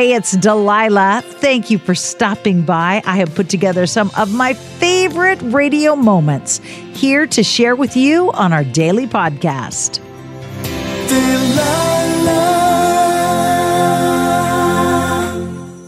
Hey, 0.00 0.14
it's 0.14 0.32
Delilah. 0.32 1.20
Thank 1.22 1.68
you 1.68 1.76
for 1.76 1.94
stopping 1.94 2.62
by. 2.62 3.02
I 3.04 3.18
have 3.18 3.34
put 3.34 3.50
together 3.50 3.86
some 3.86 4.10
of 4.16 4.32
my 4.32 4.54
favorite 4.54 5.38
radio 5.42 5.94
moments 5.94 6.56
here 6.94 7.26
to 7.26 7.42
share 7.42 7.76
with 7.76 7.98
you 7.98 8.32
on 8.32 8.54
our 8.54 8.64
daily 8.64 9.06
podcast. 9.06 9.98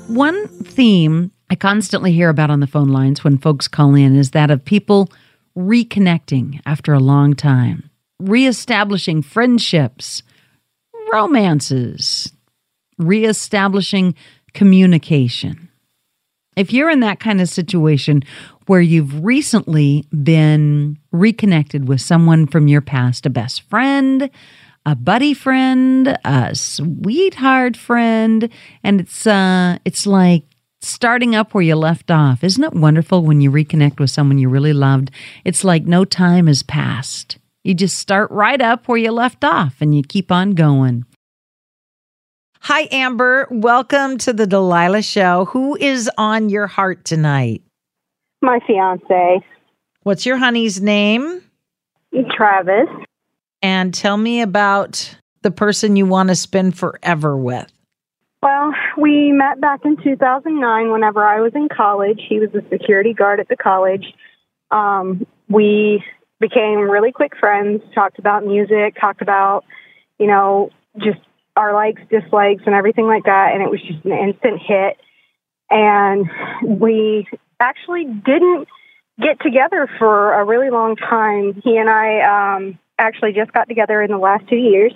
One 0.09 0.47
theme 0.49 1.33
I 1.49 1.55
constantly 1.55 2.13
hear 2.13 2.29
about 2.29 2.51
on 2.51 2.61
the 2.61 2.67
phone 2.67 2.89
lines 2.89 3.25
when 3.25 3.39
folks 3.39 3.67
call 3.67 3.95
in 3.95 4.15
is 4.15 4.33
that 4.33 4.51
of 4.51 4.63
people 4.63 5.11
reconnecting 5.57 6.61
after 6.67 6.93
a 6.93 7.01
long 7.01 7.33
time, 7.33 7.89
reestablishing 8.19 9.23
friendships, 9.23 10.23
romances, 11.11 12.31
reestablishing 12.98 14.14
communication. 14.55 15.69
If 16.56 16.73
you're 16.73 16.91
in 16.91 17.00
that 17.00 17.20
kind 17.20 17.41
of 17.41 17.48
situation 17.48 18.23
where 18.66 18.80
you've 18.80 19.24
recently 19.24 20.05
been 20.23 20.98
reconnected 21.10 21.88
with 21.88 22.00
someone 22.00 22.47
from 22.47 22.69
your 22.69 22.83
past, 22.83 23.24
a 23.24 23.30
best 23.30 23.62
friend, 23.62 24.30
a 24.84 24.95
buddy 24.95 25.33
friend, 25.33 26.19
a 26.24 26.55
sweetheart 26.55 27.77
friend, 27.77 28.48
and 28.84 29.00
it's 29.00 29.27
uh 29.27 29.78
it's 29.84 30.06
like 30.06 30.45
starting 30.80 31.34
up 31.34 31.55
where 31.55 31.62
you 31.62 31.77
left 31.77 32.11
off. 32.11 32.42
Isn't 32.45 32.64
it 32.64 32.74
wonderful 32.74 33.22
when 33.22 33.41
you 33.41 33.50
reconnect 33.50 34.00
with 34.00 34.11
someone 34.11 34.38
you 34.38 34.48
really 34.48 34.72
loved? 34.72 35.11
It's 35.45 35.64
like 35.64 35.84
no 35.84 36.05
time 36.05 36.48
has 36.48 36.62
passed. 36.62 37.38
You 37.64 37.74
just 37.74 37.98
start 37.98 38.30
right 38.33 38.61
up 38.61 38.88
where 38.88 38.98
you 38.98 39.12
left 39.12 39.45
off 39.45 39.77
and 39.80 39.95
you 39.95 40.02
keep 40.02 40.33
on 40.33 40.52
going. 40.52 41.06
Hi, 42.65 42.87
Amber. 42.93 43.48
Welcome 43.51 44.19
to 44.19 44.33
the 44.33 44.47
Delilah 44.47 45.03
Show. 45.03 45.47
Who 45.47 45.75
is 45.75 46.09
on 46.17 46.48
your 46.48 46.69
heart 46.69 47.05
tonight? 47.05 47.61
My 48.41 48.61
fiance, 48.64 49.41
What's 50.05 50.25
your 50.25 50.36
honey's 50.36 50.81
name? 50.81 51.42
Travis. 52.31 52.89
And 53.62 53.92
tell 53.92 54.17
me 54.17 54.42
about 54.42 55.12
the 55.42 55.51
person 55.51 55.97
you 55.97 56.06
want 56.06 56.28
to 56.28 56.36
spend 56.36 56.78
forever 56.78 57.36
with. 57.36 57.73
Well, 58.45 58.73
we 58.97 59.33
met 59.33 59.61
back 59.61 59.81
in 59.84 59.97
2009 59.97 60.92
whenever 60.92 61.25
I 61.25 61.41
was 61.41 61.51
in 61.56 61.69
college. 61.69 62.20
He 62.29 62.39
was 62.39 62.51
a 62.55 62.62
security 62.69 63.12
guard 63.12 63.41
at 63.41 63.48
the 63.48 63.56
college. 63.56 64.05
Um, 64.70 65.27
we 65.48 66.05
became 66.39 66.79
really 66.79 67.11
quick 67.11 67.36
friends, 67.36 67.83
talked 67.92 68.20
about 68.20 68.47
music, 68.47 68.95
talked 69.01 69.20
about, 69.20 69.64
you 70.20 70.29
know, 70.29 70.70
just 70.98 71.19
our 71.56 71.75
likes, 71.75 72.00
dislikes, 72.11 72.62
and 72.67 72.75
everything 72.75 73.06
like 73.06 73.25
that. 73.25 73.53
And 73.55 73.62
it 73.62 73.70
was 73.70 73.81
just 73.81 74.05
an 74.05 74.12
instant 74.12 74.61
hit. 74.64 74.97
And 75.70 76.31
we 76.64 77.27
actually 77.61 78.05
didn't 78.05 78.69
get 79.20 79.41
together 79.41 79.89
for 79.98 80.34
a 80.34 80.45
really 80.45 80.70
long 80.70 80.97
time. 80.97 81.61
He 81.62 81.77
and 81.77 81.89
I 81.89 82.56
um, 82.56 82.78
actually 82.98 83.33
just 83.33 83.53
got 83.53 83.69
together 83.69 84.03
in 84.03 84.11
the 84.11 84.19
last 84.19 84.48
two 84.48 84.56
years, 84.56 84.92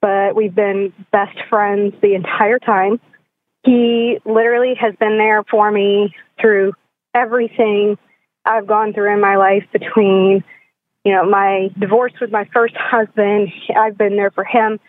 but 0.00 0.34
we've 0.34 0.54
been 0.54 0.92
best 1.12 1.36
friends 1.48 1.94
the 2.00 2.14
entire 2.14 2.58
time. 2.58 3.00
He 3.64 4.18
literally 4.24 4.74
has 4.80 4.94
been 4.98 5.18
there 5.18 5.44
for 5.44 5.70
me 5.70 6.14
through 6.40 6.72
everything 7.14 7.98
I've 8.44 8.66
gone 8.66 8.92
through 8.92 9.12
in 9.12 9.20
my 9.20 9.36
life 9.36 9.64
between, 9.72 10.42
you 11.04 11.12
know, 11.12 11.28
my 11.28 11.68
divorce 11.78 12.12
with 12.20 12.30
my 12.30 12.48
first 12.52 12.74
husband. 12.76 13.52
I've 13.76 13.98
been 13.98 14.16
there 14.16 14.30
for 14.30 14.44
him 14.44 14.80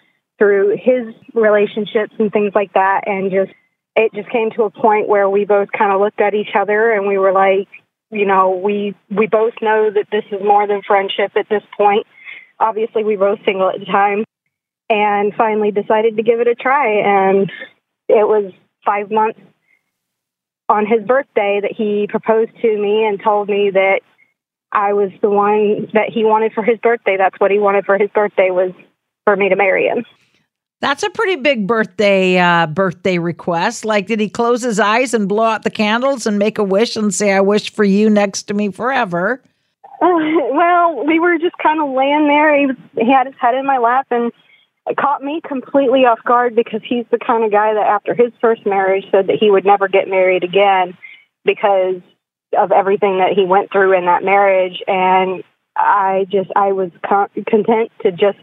through 0.41 0.75
his 0.75 1.13
relationships 1.35 2.15
and 2.17 2.33
things 2.33 2.51
like 2.55 2.73
that. 2.73 3.01
And 3.05 3.29
just, 3.29 3.51
it 3.95 4.11
just 4.11 4.27
came 4.31 4.49
to 4.55 4.63
a 4.63 4.71
point 4.71 5.07
where 5.07 5.29
we 5.29 5.45
both 5.45 5.71
kind 5.71 5.91
of 5.91 6.01
looked 6.01 6.19
at 6.19 6.33
each 6.33 6.55
other 6.55 6.91
and 6.91 7.05
we 7.05 7.19
were 7.19 7.31
like, 7.31 7.67
you 8.09 8.25
know, 8.25 8.49
we, 8.49 8.95
we 9.15 9.27
both 9.27 9.53
know 9.61 9.91
that 9.91 10.07
this 10.11 10.23
is 10.31 10.43
more 10.43 10.65
than 10.65 10.81
friendship 10.81 11.33
at 11.35 11.47
this 11.47 11.61
point. 11.77 12.07
Obviously, 12.59 13.03
we 13.03 13.17
were 13.17 13.35
both 13.35 13.45
single 13.45 13.69
at 13.69 13.79
the 13.79 13.85
time 13.85 14.25
and 14.89 15.31
finally 15.35 15.69
decided 15.69 16.17
to 16.17 16.23
give 16.23 16.39
it 16.39 16.47
a 16.47 16.55
try. 16.55 17.01
And 17.01 17.51
it 18.09 18.27
was 18.27 18.51
five 18.83 19.11
months 19.11 19.39
on 20.67 20.87
his 20.87 21.05
birthday 21.05 21.59
that 21.61 21.71
he 21.71 22.07
proposed 22.09 22.51
to 22.63 22.77
me 22.81 23.05
and 23.05 23.21
told 23.23 23.47
me 23.47 23.69
that 23.69 23.99
I 24.71 24.93
was 24.93 25.11
the 25.21 25.29
one 25.29 25.87
that 25.93 26.09
he 26.11 26.25
wanted 26.25 26.53
for 26.53 26.63
his 26.63 26.79
birthday. 26.79 27.17
That's 27.17 27.39
what 27.39 27.51
he 27.51 27.59
wanted 27.59 27.85
for 27.85 27.99
his 27.99 28.09
birthday 28.09 28.49
was 28.49 28.71
for 29.23 29.35
me 29.35 29.49
to 29.49 29.55
marry 29.55 29.85
him. 29.85 30.03
That's 30.81 31.03
a 31.03 31.09
pretty 31.11 31.37
big 31.37 31.67
birthday 31.67 32.39
uh, 32.39 32.67
birthday 32.67 33.19
request. 33.19 33.85
Like, 33.85 34.07
did 34.07 34.19
he 34.19 34.29
close 34.29 34.63
his 34.63 34.79
eyes 34.79 35.13
and 35.13 35.29
blow 35.29 35.43
out 35.43 35.63
the 35.63 35.69
candles 35.69 36.25
and 36.25 36.39
make 36.39 36.57
a 36.57 36.63
wish 36.63 36.95
and 36.95 37.13
say, 37.13 37.33
"I 37.33 37.41
wish 37.41 37.71
for 37.71 37.83
you 37.83 38.09
next 38.09 38.43
to 38.43 38.53
me 38.53 38.69
forever"? 38.71 39.41
Uh, 40.01 40.07
well, 40.51 41.05
we 41.05 41.19
were 41.19 41.37
just 41.37 41.57
kind 41.61 41.81
of 41.81 41.95
laying 41.95 42.27
there. 42.27 42.59
He, 42.59 42.65
was, 42.65 42.75
he 42.97 43.11
had 43.11 43.27
his 43.27 43.35
head 43.39 43.55
in 43.55 43.65
my 43.65 43.77
lap 43.77 44.07
and 44.09 44.31
it 44.87 44.97
caught 44.97 45.23
me 45.23 45.41
completely 45.47 46.05
off 46.05 46.19
guard 46.25 46.55
because 46.55 46.81
he's 46.83 47.05
the 47.11 47.19
kind 47.19 47.43
of 47.43 47.51
guy 47.51 47.73
that 47.75 47.85
after 47.85 48.15
his 48.15 48.31
first 48.41 48.65
marriage 48.65 49.05
said 49.11 49.27
that 49.27 49.37
he 49.39 49.51
would 49.51 49.65
never 49.65 49.87
get 49.87 50.07
married 50.07 50.43
again 50.43 50.97
because 51.45 52.01
of 52.57 52.71
everything 52.71 53.19
that 53.19 53.33
he 53.33 53.45
went 53.45 53.71
through 53.71 53.95
in 53.97 54.05
that 54.05 54.23
marriage 54.23 54.81
and 54.87 55.43
I 55.75 56.25
just 56.29 56.49
I 56.55 56.73
was 56.73 56.91
con- 57.07 57.29
content 57.47 57.91
to 58.01 58.11
just 58.11 58.39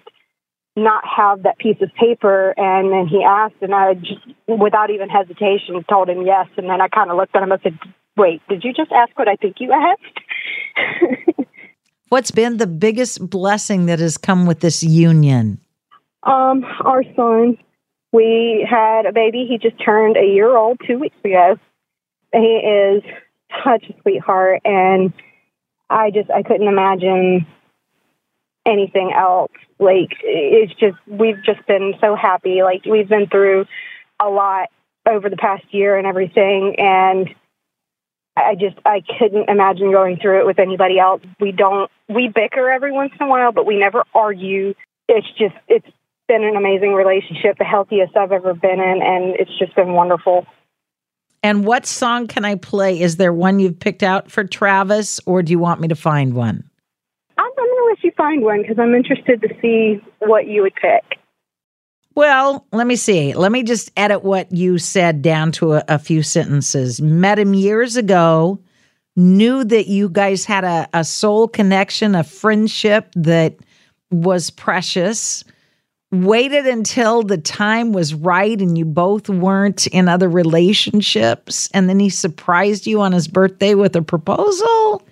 not 0.78 1.04
have 1.06 1.42
that 1.42 1.58
piece 1.58 1.76
of 1.80 1.92
paper 1.94 2.54
and 2.56 2.92
then 2.92 3.06
he 3.06 3.22
asked 3.24 3.60
and 3.60 3.74
I 3.74 3.94
just 3.94 4.20
without 4.46 4.90
even 4.90 5.08
hesitation 5.08 5.82
told 5.88 6.08
him 6.08 6.22
yes 6.22 6.46
and 6.56 6.68
then 6.68 6.80
I 6.80 6.88
kind 6.88 7.10
of 7.10 7.16
looked 7.16 7.36
at 7.36 7.42
him 7.42 7.52
and 7.52 7.60
said 7.62 7.78
wait 8.16 8.40
did 8.48 8.64
you 8.64 8.72
just 8.72 8.92
ask 8.92 9.16
what 9.18 9.28
I 9.28 9.36
think 9.36 9.56
you 9.60 9.72
asked 9.72 11.46
What's 12.08 12.30
been 12.30 12.56
the 12.56 12.66
biggest 12.66 13.28
blessing 13.28 13.86
that 13.86 13.98
has 13.98 14.16
come 14.16 14.46
with 14.46 14.60
this 14.60 14.82
union? 14.82 15.60
Um, 16.22 16.64
our 16.84 17.04
son, 17.14 17.58
we 18.12 18.66
had 18.68 19.04
a 19.04 19.12
baby. 19.12 19.46
He 19.46 19.58
just 19.58 19.82
turned 19.84 20.16
a 20.16 20.24
year 20.24 20.56
old 20.56 20.80
two 20.86 20.98
weeks 20.98 21.16
ago. 21.22 21.58
He 22.32 22.38
is 22.38 23.02
such 23.62 23.84
a 23.90 24.00
sweetheart, 24.00 24.62
and 24.64 25.12
I 25.90 26.10
just 26.10 26.30
I 26.30 26.42
couldn't 26.42 26.68
imagine 26.68 27.46
anything 28.68 29.12
else. 29.16 29.52
Like 29.78 30.16
it's 30.22 30.72
just 30.74 30.96
we've 31.06 31.42
just 31.44 31.66
been 31.66 31.94
so 32.00 32.14
happy. 32.14 32.62
Like 32.62 32.84
we've 32.84 33.08
been 33.08 33.26
through 33.28 33.66
a 34.20 34.28
lot 34.28 34.68
over 35.08 35.30
the 35.30 35.36
past 35.36 35.64
year 35.70 35.96
and 35.96 36.06
everything, 36.06 36.76
and 36.78 37.28
I 38.36 38.54
just 38.54 38.76
I 38.84 39.02
couldn't 39.18 39.48
imagine 39.48 39.92
going 39.92 40.18
through 40.18 40.40
it 40.40 40.46
with 40.46 40.58
anybody 40.58 40.98
else. 40.98 41.22
We 41.40 41.52
don't 41.52 41.90
we 42.08 42.28
bicker 42.28 42.70
every 42.70 42.92
once 42.92 43.12
in 43.18 43.26
a 43.26 43.28
while, 43.28 43.52
but 43.52 43.66
we 43.66 43.78
never 43.78 44.04
argue. 44.14 44.74
It's 45.08 45.26
just 45.38 45.54
it's 45.68 45.88
been 46.28 46.44
an 46.44 46.56
amazing 46.56 46.92
relationship, 46.92 47.56
the 47.58 47.64
healthiest 47.64 48.16
I've 48.16 48.32
ever 48.32 48.54
been 48.54 48.80
in, 48.80 49.02
and 49.02 49.34
it's 49.38 49.58
just 49.58 49.74
been 49.74 49.92
wonderful. 49.92 50.46
And 51.42 51.64
what 51.64 51.86
song 51.86 52.26
can 52.26 52.44
I 52.44 52.56
play? 52.56 53.00
Is 53.00 53.16
there 53.16 53.32
one 53.32 53.60
you've 53.60 53.78
picked 53.78 54.02
out 54.02 54.30
for 54.30 54.44
Travis, 54.44 55.20
or 55.24 55.42
do 55.42 55.52
you 55.52 55.58
want 55.58 55.80
me 55.80 55.88
to 55.88 55.94
find 55.94 56.34
one? 56.34 56.68
I'm, 57.38 57.44
I'm 57.44 57.54
going 57.56 57.68
to 57.68 57.77
let 57.88 58.04
you 58.04 58.12
find 58.16 58.42
one 58.42 58.62
because 58.62 58.78
I'm 58.78 58.94
interested 58.94 59.40
to 59.42 59.48
see 59.60 60.00
what 60.18 60.46
you 60.46 60.62
would 60.62 60.74
pick. 60.74 61.18
Well, 62.14 62.66
let 62.72 62.86
me 62.86 62.96
see. 62.96 63.34
Let 63.34 63.52
me 63.52 63.62
just 63.62 63.92
edit 63.96 64.24
what 64.24 64.50
you 64.50 64.78
said 64.78 65.22
down 65.22 65.52
to 65.52 65.74
a, 65.74 65.84
a 65.88 65.98
few 65.98 66.22
sentences. 66.22 67.00
Met 67.00 67.38
him 67.38 67.54
years 67.54 67.96
ago, 67.96 68.58
knew 69.14 69.64
that 69.64 69.86
you 69.86 70.08
guys 70.08 70.44
had 70.44 70.64
a, 70.64 70.88
a 70.92 71.04
soul 71.04 71.46
connection, 71.46 72.14
a 72.14 72.24
friendship 72.24 73.12
that 73.14 73.56
was 74.10 74.50
precious 74.50 75.44
waited 76.10 76.66
until 76.66 77.22
the 77.22 77.36
time 77.36 77.92
was 77.92 78.14
right 78.14 78.60
and 78.60 78.78
you 78.78 78.84
both 78.84 79.28
weren't 79.28 79.86
in 79.88 80.08
other 80.08 80.28
relationships 80.28 81.68
and 81.74 81.88
then 81.88 82.00
he 82.00 82.08
surprised 82.08 82.86
you 82.86 83.00
on 83.00 83.12
his 83.12 83.28
birthday 83.28 83.74
with 83.74 83.94
a 83.94 84.00
proposal 84.00 85.02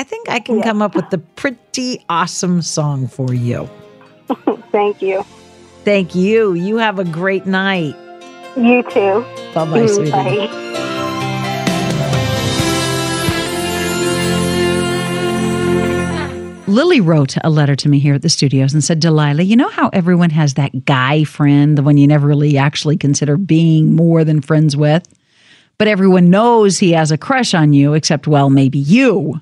i 0.00 0.02
think 0.02 0.28
i 0.30 0.40
can 0.40 0.58
yeah. 0.58 0.64
come 0.64 0.80
up 0.80 0.94
with 0.96 1.12
a 1.12 1.18
pretty 1.18 2.02
awesome 2.08 2.62
song 2.62 3.06
for 3.06 3.34
you 3.34 3.68
thank 4.72 5.02
you 5.02 5.22
thank 5.84 6.14
you 6.14 6.54
you 6.54 6.78
have 6.78 6.98
a 6.98 7.04
great 7.04 7.44
night 7.44 7.94
you 8.56 8.82
too 8.84 9.20
bye-bye 9.54 9.80
mm, 9.80 9.94
sweetie 9.94 10.10
Bye. 10.10 10.66
Lily 16.66 17.00
wrote 17.00 17.34
a 17.42 17.50
letter 17.50 17.74
to 17.74 17.88
me 17.88 17.98
here 17.98 18.14
at 18.14 18.22
the 18.22 18.28
studios 18.28 18.72
and 18.72 18.84
said, 18.84 19.00
Delilah, 19.00 19.42
you 19.42 19.56
know 19.56 19.70
how 19.70 19.88
everyone 19.88 20.30
has 20.30 20.54
that 20.54 20.84
guy 20.84 21.24
friend, 21.24 21.76
the 21.76 21.82
one 21.82 21.96
you 21.96 22.06
never 22.06 22.28
really 22.28 22.56
actually 22.56 22.96
consider 22.96 23.36
being 23.36 23.96
more 23.96 24.22
than 24.22 24.40
friends 24.40 24.76
with? 24.76 25.02
But 25.78 25.88
everyone 25.88 26.30
knows 26.30 26.78
he 26.78 26.92
has 26.92 27.10
a 27.10 27.18
crush 27.18 27.54
on 27.54 27.72
you, 27.72 27.94
except, 27.94 28.28
well, 28.28 28.50
maybe 28.50 28.78
you. 28.78 29.40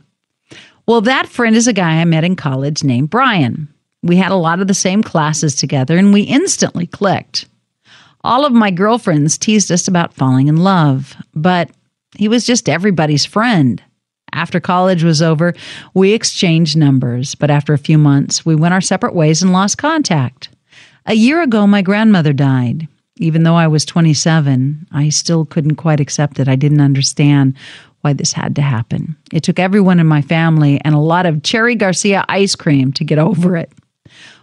Well, 0.88 1.02
that 1.02 1.28
friend 1.28 1.54
is 1.54 1.66
a 1.66 1.74
guy 1.74 2.00
I 2.00 2.06
met 2.06 2.24
in 2.24 2.34
college 2.34 2.82
named 2.82 3.10
Brian. 3.10 3.68
We 4.02 4.16
had 4.16 4.32
a 4.32 4.36
lot 4.36 4.60
of 4.60 4.68
the 4.68 4.74
same 4.74 5.02
classes 5.02 5.54
together 5.54 5.98
and 5.98 6.14
we 6.14 6.22
instantly 6.22 6.86
clicked. 6.86 7.44
All 8.24 8.46
of 8.46 8.54
my 8.54 8.70
girlfriends 8.70 9.36
teased 9.36 9.70
us 9.70 9.86
about 9.86 10.14
falling 10.14 10.48
in 10.48 10.56
love, 10.56 11.14
but 11.34 11.70
he 12.16 12.26
was 12.26 12.46
just 12.46 12.70
everybody's 12.70 13.26
friend. 13.26 13.82
After 14.32 14.60
college 14.60 15.04
was 15.04 15.20
over, 15.20 15.52
we 15.92 16.14
exchanged 16.14 16.74
numbers, 16.74 17.34
but 17.34 17.50
after 17.50 17.74
a 17.74 17.78
few 17.78 17.98
months, 17.98 18.46
we 18.46 18.54
went 18.54 18.72
our 18.72 18.80
separate 18.80 19.14
ways 19.14 19.42
and 19.42 19.52
lost 19.52 19.76
contact. 19.76 20.48
A 21.04 21.14
year 21.14 21.42
ago, 21.42 21.66
my 21.66 21.82
grandmother 21.82 22.32
died. 22.32 22.88
Even 23.18 23.42
though 23.42 23.56
I 23.56 23.66
was 23.66 23.84
27, 23.84 24.86
I 24.92 25.10
still 25.10 25.44
couldn't 25.44 25.74
quite 25.74 26.00
accept 26.00 26.38
it. 26.38 26.48
I 26.48 26.56
didn't 26.56 26.80
understand 26.80 27.54
why 28.02 28.12
this 28.12 28.32
had 28.32 28.56
to 28.56 28.62
happen. 28.62 29.16
It 29.32 29.42
took 29.42 29.58
everyone 29.58 30.00
in 30.00 30.06
my 30.06 30.22
family 30.22 30.80
and 30.84 30.94
a 30.94 31.00
lot 31.00 31.26
of 31.26 31.42
Cherry 31.42 31.74
Garcia 31.74 32.24
ice 32.28 32.54
cream 32.54 32.92
to 32.94 33.04
get 33.04 33.18
over 33.18 33.56
it. 33.56 33.72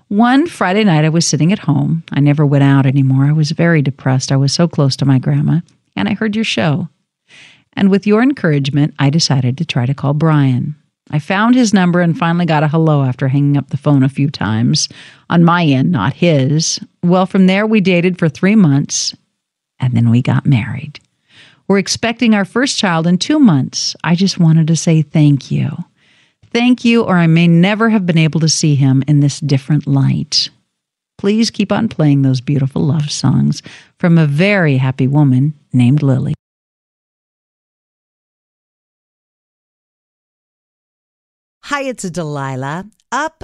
One 0.07 0.45
Friday 0.45 0.83
night, 0.83 1.03
I 1.03 1.09
was 1.09 1.27
sitting 1.27 1.51
at 1.51 1.59
home. 1.59 2.03
I 2.11 2.19
never 2.19 2.45
went 2.45 2.63
out 2.63 2.85
anymore. 2.85 3.25
I 3.25 3.31
was 3.31 3.51
very 3.51 3.81
depressed. 3.81 4.31
I 4.31 4.37
was 4.37 4.53
so 4.53 4.67
close 4.67 4.95
to 4.97 5.05
my 5.05 5.17
grandma, 5.17 5.61
and 5.95 6.07
I 6.07 6.13
heard 6.13 6.35
your 6.35 6.45
show. 6.45 6.89
And 7.73 7.89
with 7.89 8.05
your 8.05 8.21
encouragement, 8.21 8.93
I 8.99 9.09
decided 9.09 9.57
to 9.57 9.65
try 9.65 9.87
to 9.87 9.95
call 9.95 10.13
Brian. 10.13 10.75
I 11.11 11.19
found 11.19 11.55
his 11.55 11.73
number 11.73 12.01
and 12.01 12.17
finally 12.17 12.45
got 12.45 12.63
a 12.63 12.67
hello 12.67 13.03
after 13.03 13.27
hanging 13.27 13.57
up 13.57 13.69
the 13.69 13.77
phone 13.77 14.03
a 14.03 14.09
few 14.09 14.29
times. 14.29 14.89
On 15.29 15.43
my 15.43 15.63
end, 15.63 15.91
not 15.91 16.13
his. 16.13 16.79
Well, 17.03 17.25
from 17.25 17.47
there, 17.47 17.67
we 17.67 17.81
dated 17.81 18.17
for 18.17 18.29
three 18.29 18.55
months 18.55 19.15
and 19.79 19.93
then 19.93 20.09
we 20.09 20.21
got 20.21 20.45
married. 20.45 20.99
We're 21.67 21.79
expecting 21.79 22.35
our 22.35 22.45
first 22.45 22.77
child 22.77 23.07
in 23.07 23.17
two 23.17 23.39
months. 23.39 23.95
I 24.03 24.15
just 24.15 24.39
wanted 24.39 24.67
to 24.67 24.75
say 24.75 25.01
thank 25.01 25.49
you. 25.49 25.69
Thank 26.51 26.85
you, 26.85 27.03
or 27.03 27.17
I 27.17 27.27
may 27.27 27.47
never 27.47 27.89
have 27.89 28.05
been 28.05 28.17
able 28.17 28.39
to 28.39 28.49
see 28.49 28.75
him 28.75 29.03
in 29.07 29.19
this 29.19 29.39
different 29.39 29.87
light. 29.87 30.49
Please 31.17 31.49
keep 31.49 31.71
on 31.71 31.89
playing 31.89 32.21
those 32.21 32.39
beautiful 32.39 32.83
love 32.83 33.11
songs 33.11 33.61
from 33.97 34.17
a 34.17 34.27
very 34.27 34.77
happy 34.77 35.07
woman 35.07 35.53
named 35.73 36.03
Lily. 36.03 36.33
Hi, 41.63 41.81
it's 41.81 42.07
Delilah. 42.09 42.85
Up 43.11 43.43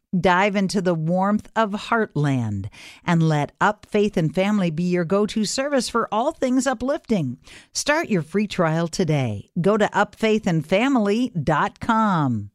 Dive 0.19 0.57
into 0.57 0.81
the 0.81 0.93
warmth 0.93 1.49
of 1.55 1.71
Heartland 1.71 2.67
and 3.05 3.23
let 3.23 3.53
Up 3.61 3.85
Faith 3.89 4.17
and 4.17 4.35
Family 4.35 4.69
be 4.69 4.83
your 4.83 5.05
go 5.05 5.25
to 5.27 5.45
service 5.45 5.87
for 5.87 6.09
all 6.11 6.33
things 6.33 6.67
uplifting. 6.67 7.37
Start 7.73 8.09
your 8.09 8.21
free 8.21 8.47
trial 8.47 8.89
today. 8.89 9.49
Go 9.61 9.77
to 9.77 9.87
upfaithandfamily.com. 9.87 12.51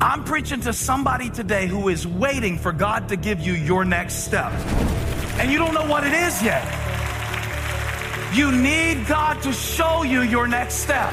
I'm 0.00 0.24
preaching 0.24 0.60
to 0.60 0.72
somebody 0.72 1.28
today 1.28 1.66
who 1.66 1.88
is 1.88 2.06
waiting 2.06 2.56
for 2.56 2.70
God 2.70 3.08
to 3.08 3.16
give 3.16 3.40
you 3.40 3.54
your 3.54 3.84
next 3.84 4.22
step. 4.24 4.52
And 5.40 5.50
you 5.50 5.58
don't 5.58 5.74
know 5.74 5.86
what 5.86 6.06
it 6.06 6.12
is 6.12 6.40
yet. 6.40 6.62
You 8.32 8.52
need 8.52 9.08
God 9.08 9.42
to 9.42 9.52
show 9.52 10.04
you 10.04 10.22
your 10.22 10.46
next 10.46 10.76
step. 10.76 11.12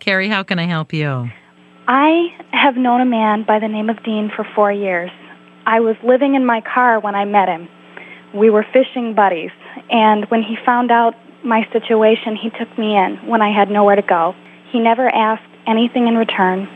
Carrie, 0.00 0.28
how 0.28 0.42
can 0.42 0.58
I 0.58 0.66
help 0.66 0.92
you? 0.92 1.30
I 1.86 2.28
have 2.52 2.76
known 2.76 3.00
a 3.00 3.04
man 3.04 3.44
by 3.44 3.58
the 3.58 3.68
name 3.68 3.90
of 3.90 4.02
Dean 4.02 4.30
for 4.34 4.46
four 4.54 4.72
years. 4.72 5.10
I 5.66 5.80
was 5.80 5.96
living 6.02 6.34
in 6.34 6.44
my 6.44 6.62
car 6.62 6.98
when 6.98 7.14
I 7.14 7.24
met 7.24 7.48
him. 7.48 7.68
We 8.34 8.48
were 8.48 8.64
fishing 8.72 9.14
buddies, 9.14 9.50
and 9.90 10.24
when 10.30 10.42
he 10.42 10.56
found 10.64 10.90
out 10.90 11.14
my 11.44 11.68
situation, 11.72 12.36
he 12.36 12.50
took 12.50 12.76
me 12.78 12.96
in 12.96 13.16
when 13.26 13.42
I 13.42 13.52
had 13.52 13.70
nowhere 13.70 13.96
to 13.96 14.02
go. 14.02 14.34
He 14.72 14.80
never 14.80 15.08
asked 15.08 15.50
anything 15.66 16.06
in 16.06 16.16
return, 16.16 16.66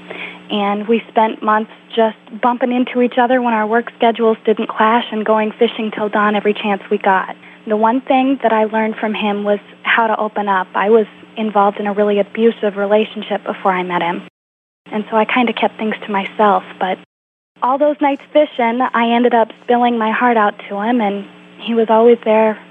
and 0.50 0.86
we 0.86 1.00
spent 1.08 1.42
months 1.42 1.70
just 1.94 2.16
bumping 2.42 2.72
into 2.72 3.00
each 3.00 3.18
other 3.18 3.40
when 3.40 3.54
our 3.54 3.66
work 3.66 3.90
schedules 3.96 4.36
didn't 4.44 4.68
clash 4.68 5.04
and 5.12 5.24
going 5.24 5.52
fishing 5.52 5.90
till 5.94 6.08
dawn 6.08 6.34
every 6.34 6.54
chance 6.54 6.82
we 6.90 6.98
got. 6.98 7.36
The 7.66 7.76
one 7.76 8.00
thing 8.02 8.38
that 8.42 8.52
I 8.52 8.64
learned 8.64 8.96
from 8.96 9.14
him 9.14 9.44
was 9.44 9.60
how 9.82 10.08
to 10.08 10.16
open 10.18 10.48
up. 10.48 10.66
I 10.74 10.90
was 10.90 11.06
involved 11.36 11.78
in 11.78 11.86
a 11.86 11.92
really 11.92 12.18
abusive 12.18 12.76
relationship 12.76 13.44
before 13.44 13.72
I 13.72 13.82
met 13.82 14.02
him. 14.02 14.26
And 14.86 15.04
so 15.10 15.16
I 15.16 15.24
kind 15.24 15.48
of 15.48 15.56
kept 15.56 15.76
things 15.78 15.94
to 16.04 16.12
myself. 16.12 16.62
But 16.78 16.98
all 17.62 17.78
those 17.78 17.96
nights 18.00 18.22
fishing, 18.32 18.80
I 18.80 19.14
ended 19.14 19.34
up 19.34 19.48
spilling 19.62 19.98
my 19.98 20.12
heart 20.12 20.36
out 20.36 20.58
to 20.68 20.80
him, 20.80 21.00
and 21.00 21.26
he 21.60 21.74
was 21.74 21.86
always 21.88 22.18
there 22.24 22.62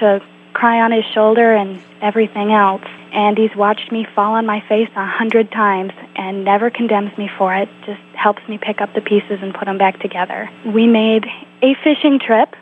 to 0.00 0.20
cry 0.54 0.80
on 0.80 0.92
his 0.92 1.04
shoulder 1.14 1.54
and 1.54 1.80
everything 2.00 2.52
else. 2.52 2.82
And 3.12 3.38
he's 3.38 3.54
watched 3.56 3.90
me 3.92 4.06
fall 4.14 4.34
on 4.34 4.46
my 4.46 4.60
face 4.68 4.88
a 4.96 5.06
hundred 5.06 5.50
times 5.50 5.92
and 6.16 6.44
never 6.44 6.70
condemns 6.70 7.16
me 7.16 7.30
for 7.38 7.54
it, 7.54 7.68
just 7.86 8.00
helps 8.14 8.42
me 8.48 8.58
pick 8.58 8.80
up 8.80 8.94
the 8.94 9.00
pieces 9.00 9.38
and 9.40 9.54
put 9.54 9.64
them 9.66 9.78
back 9.78 10.00
together. 10.00 10.50
We 10.66 10.86
made 10.86 11.24
a 11.62 11.74
fishing 11.82 12.18
trip 12.18 12.54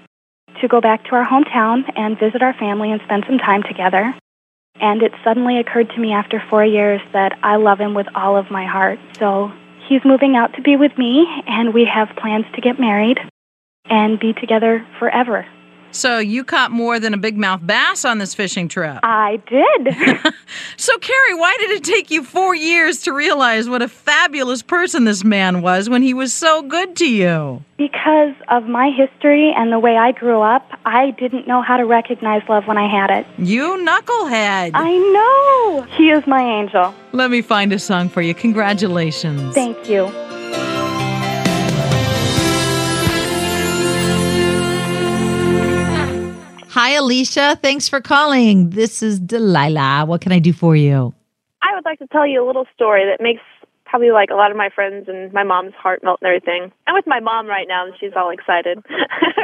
to 0.60 0.68
go 0.68 0.80
back 0.80 1.04
to 1.04 1.14
our 1.14 1.26
hometown 1.26 1.90
and 1.96 2.18
visit 2.18 2.42
our 2.42 2.54
family 2.54 2.92
and 2.92 3.00
spend 3.02 3.24
some 3.26 3.38
time 3.38 3.62
together. 3.62 4.14
And 4.80 5.02
it 5.02 5.12
suddenly 5.24 5.58
occurred 5.58 5.90
to 5.90 6.00
me 6.00 6.12
after 6.12 6.42
four 6.50 6.64
years 6.64 7.00
that 7.12 7.38
I 7.42 7.56
love 7.56 7.78
him 7.80 7.94
with 7.94 8.06
all 8.14 8.36
of 8.36 8.50
my 8.50 8.66
heart. 8.66 8.98
So 9.18 9.50
he's 9.88 10.04
moving 10.04 10.36
out 10.36 10.54
to 10.54 10.62
be 10.62 10.76
with 10.76 10.96
me, 10.98 11.26
and 11.46 11.72
we 11.72 11.86
have 11.92 12.08
plans 12.16 12.44
to 12.54 12.60
get 12.60 12.78
married 12.78 13.18
and 13.88 14.18
be 14.18 14.32
together 14.32 14.86
forever. 14.98 15.46
So 15.92 16.18
you 16.18 16.44
caught 16.44 16.70
more 16.70 17.00
than 17.00 17.14
a 17.14 17.16
big 17.16 17.36
mouth 17.36 17.66
bass 17.66 18.04
on 18.04 18.18
this 18.18 18.34
fishing 18.34 18.68
trip. 18.68 19.00
I 19.02 19.40
did. 19.46 20.34
So, 20.78 20.98
Carrie, 20.98 21.34
why 21.34 21.56
did 21.58 21.70
it 21.70 21.84
take 21.84 22.10
you 22.10 22.22
four 22.22 22.54
years 22.54 23.02
to 23.02 23.12
realize 23.12 23.68
what 23.68 23.82
a 23.82 23.88
fabulous 23.88 24.62
person 24.62 25.04
this 25.04 25.24
man 25.24 25.62
was 25.62 25.88
when 25.88 26.02
he 26.02 26.12
was 26.12 26.32
so 26.32 26.62
good 26.62 26.96
to 26.96 27.10
you? 27.10 27.64
because 27.78 28.34
of 28.48 28.66
my 28.66 28.90
history 28.90 29.52
and 29.54 29.70
the 29.70 29.78
way 29.78 29.96
I 29.96 30.12
grew 30.12 30.40
up, 30.40 30.66
I 30.84 31.10
didn't 31.12 31.46
know 31.46 31.62
how 31.62 31.76
to 31.76 31.84
recognize 31.84 32.42
love 32.48 32.66
when 32.66 32.78
I 32.78 32.88
had 32.88 33.10
it. 33.10 33.26
You 33.38 33.76
knucklehead. 33.84 34.70
I 34.74 34.96
know. 34.96 35.82
He 35.96 36.10
is 36.10 36.26
my 36.26 36.42
angel. 36.42 36.94
Let 37.12 37.30
me 37.30 37.42
find 37.42 37.72
a 37.72 37.78
song 37.78 38.08
for 38.08 38.22
you. 38.22 38.34
Congratulations. 38.34 39.54
Thank 39.54 39.88
you. 39.88 40.06
Hi, 46.76 46.90
Alicia. 46.90 47.58
Thanks 47.62 47.88
for 47.88 48.02
calling. 48.02 48.68
This 48.68 49.02
is 49.02 49.18
Delilah. 49.18 50.04
What 50.04 50.20
can 50.20 50.30
I 50.30 50.38
do 50.38 50.52
for 50.52 50.76
you? 50.76 51.14
I 51.62 51.74
would 51.74 51.86
like 51.86 51.98
to 52.00 52.06
tell 52.08 52.26
you 52.26 52.44
a 52.44 52.46
little 52.46 52.66
story 52.74 53.06
that 53.06 53.18
makes 53.18 53.40
probably 53.86 54.10
like 54.10 54.28
a 54.28 54.34
lot 54.34 54.50
of 54.50 54.58
my 54.58 54.68
friends 54.68 55.08
and 55.08 55.32
my 55.32 55.42
mom's 55.42 55.72
heart 55.72 56.04
melt 56.04 56.18
and 56.20 56.28
everything. 56.28 56.70
I'm 56.86 56.92
with 56.92 57.06
my 57.06 57.18
mom 57.18 57.46
right 57.46 57.66
now 57.66 57.86
and 57.86 57.94
she's 57.98 58.12
all 58.14 58.28
excited. 58.28 58.84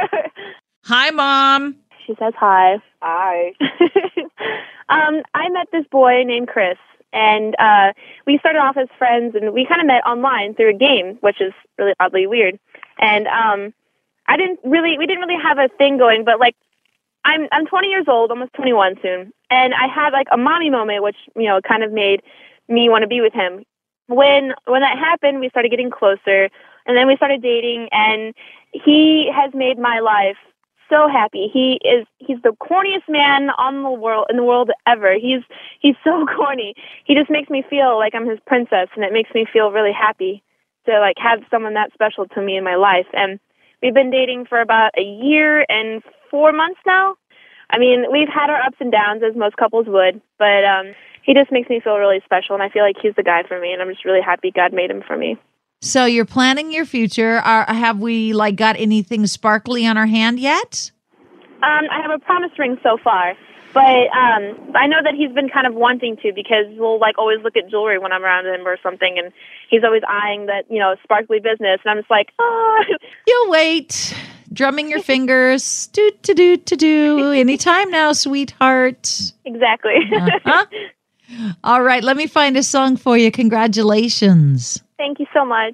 Hi, 0.83 1.09
Mom. 1.09 1.75
she 2.05 2.13
says 2.19 2.33
hi. 2.37 2.77
Hi. 3.01 3.53
um, 4.89 5.23
I 5.33 5.49
met 5.49 5.69
this 5.71 5.87
boy 5.89 6.21
named 6.23 6.49
Chris 6.49 6.77
and 7.13 7.55
uh 7.57 7.93
we 8.27 8.37
started 8.37 8.59
off 8.59 8.77
as 8.77 8.89
friends 8.99 9.33
and 9.33 9.55
we 9.55 9.65
kind 9.65 9.81
of 9.81 9.87
met 9.87 10.05
online 10.05 10.53
through 10.53 10.69
a 10.69 10.77
game, 10.77 11.17
which 11.21 11.41
is 11.41 11.53
really 11.79 11.93
oddly 11.99 12.27
weird. 12.27 12.59
And 12.99 13.25
um 13.25 13.73
I 14.27 14.37
didn't 14.37 14.59
really 14.63 14.99
we 14.99 15.07
didn't 15.07 15.27
really 15.27 15.41
have 15.41 15.57
a 15.57 15.67
thing 15.79 15.97
going, 15.97 16.25
but 16.25 16.39
like 16.39 16.55
I'm 17.25 17.47
I'm 17.51 17.65
20 17.65 17.87
years 17.87 18.05
old, 18.07 18.31
almost 18.31 18.53
21 18.53 18.95
soon, 19.01 19.33
and 19.49 19.73
I 19.73 19.87
had 19.87 20.11
like 20.11 20.27
a 20.31 20.37
mommy 20.37 20.69
moment, 20.69 21.03
which 21.03 21.17
you 21.35 21.47
know 21.47 21.61
kind 21.61 21.83
of 21.83 21.91
made 21.91 22.21
me 22.67 22.89
want 22.89 23.03
to 23.03 23.07
be 23.07 23.21
with 23.21 23.33
him. 23.33 23.63
When 24.07 24.53
when 24.65 24.81
that 24.81 24.97
happened, 24.97 25.39
we 25.39 25.49
started 25.49 25.69
getting 25.69 25.89
closer, 25.89 26.49
and 26.85 26.97
then 26.97 27.07
we 27.07 27.15
started 27.15 27.41
dating, 27.41 27.89
and 27.91 28.33
he 28.71 29.31
has 29.33 29.53
made 29.53 29.77
my 29.77 29.99
life 29.99 30.37
so 30.89 31.07
happy. 31.07 31.49
He 31.51 31.79
is 31.83 32.05
he's 32.19 32.41
the 32.43 32.55
corniest 32.61 33.07
man 33.07 33.49
on 33.51 33.83
the 33.83 33.91
world 33.91 34.27
in 34.29 34.37
the 34.37 34.43
world 34.43 34.71
ever. 34.85 35.15
He's 35.15 35.41
he's 35.79 35.95
so 36.03 36.25
corny. 36.37 36.75
He 37.05 37.15
just 37.15 37.29
makes 37.29 37.49
me 37.49 37.63
feel 37.69 37.97
like 37.97 38.13
I'm 38.15 38.27
his 38.27 38.39
princess, 38.45 38.89
and 38.95 39.03
it 39.03 39.13
makes 39.13 39.33
me 39.33 39.45
feel 39.51 39.71
really 39.71 39.93
happy 39.93 40.43
to 40.85 40.99
like 40.99 41.17
have 41.17 41.39
someone 41.49 41.75
that 41.75 41.93
special 41.93 42.27
to 42.27 42.41
me 42.41 42.57
in 42.57 42.63
my 42.63 42.75
life. 42.75 43.07
And 43.13 43.39
we've 43.83 43.93
been 43.93 44.09
dating 44.09 44.45
for 44.47 44.61
about 44.61 44.91
a 44.97 45.03
year 45.03 45.65
and 45.69 46.01
four 46.31 46.51
months 46.53 46.79
now. 46.85 47.15
I 47.69 47.77
mean, 47.77 48.05
we've 48.11 48.29
had 48.29 48.49
our 48.49 48.61
ups 48.61 48.77
and 48.79 48.91
downs 48.91 49.21
as 49.27 49.35
most 49.35 49.57
couples 49.57 49.85
would, 49.87 50.21
but 50.39 50.63
um 50.63 50.95
he 51.23 51.33
just 51.33 51.51
makes 51.51 51.69
me 51.69 51.79
feel 51.79 51.97
really 51.97 52.21
special 52.25 52.53
and 52.53 52.63
I 52.63 52.69
feel 52.69 52.83
like 52.83 52.97
he's 53.01 53.15
the 53.15 53.23
guy 53.23 53.43
for 53.47 53.59
me 53.59 53.71
and 53.71 53.81
I'm 53.81 53.89
just 53.89 54.05
really 54.05 54.21
happy 54.21 54.51
God 54.51 54.73
made 54.73 54.91
him 54.91 55.03
for 55.05 55.17
me. 55.17 55.37
So 55.81 56.05
you're 56.05 56.25
planning 56.25 56.71
your 56.71 56.85
future. 56.85 57.39
Are, 57.39 57.65
have 57.67 57.99
we 57.99 58.33
like 58.33 58.55
got 58.55 58.77
anything 58.77 59.27
sparkly 59.27 59.85
on 59.85 59.97
our 59.97 60.05
hand 60.05 60.39
yet? 60.39 60.91
Um, 61.61 61.87
I 61.91 62.01
have 62.01 62.11
a 62.11 62.19
promise 62.19 62.51
ring 62.57 62.77
so 62.83 62.97
far, 63.03 63.35
but 63.73 63.81
um, 63.81 64.73
I 64.75 64.87
know 64.87 65.01
that 65.03 65.15
he's 65.17 65.31
been 65.31 65.49
kind 65.49 65.65
of 65.65 65.73
wanting 65.73 66.17
to 66.17 66.31
because 66.33 66.65
we'll 66.71 66.99
like 66.99 67.17
always 67.17 67.39
look 67.43 67.57
at 67.57 67.69
jewelry 67.69 67.97
when 67.97 68.11
I'm 68.11 68.23
around 68.23 68.45
him 68.45 68.67
or 68.67 68.77
something, 68.83 69.17
and 69.17 69.33
he's 69.69 69.83
always 69.83 70.03
eyeing 70.07 70.45
that 70.45 70.65
you 70.69 70.79
know 70.79 70.95
sparkly 71.03 71.39
business, 71.39 71.79
and 71.83 71.91
I'm 71.91 71.97
just 71.97 72.11
like, 72.11 72.29
oh, 72.39 72.83
You'll 73.27 73.49
wait, 73.49 74.15
drumming 74.51 74.89
your 74.89 75.01
fingers. 75.01 75.87
Do 75.87 76.11
to 76.23 76.33
do 76.33 76.57
to 76.57 76.75
do. 76.75 77.31
Anytime 77.31 77.89
now, 77.89 78.13
sweetheart. 78.13 79.31
exactly. 79.45 79.95
Uh-huh. 80.13 80.65
All 81.63 81.81
right, 81.81 82.03
let 82.03 82.15
me 82.15 82.27
find 82.27 82.55
a 82.57 82.63
song 82.63 82.95
for 82.95 83.17
you. 83.17 83.31
Congratulations. 83.31 84.83
Thank 84.97 85.19
you 85.19 85.25
so 85.33 85.45
much. 85.45 85.73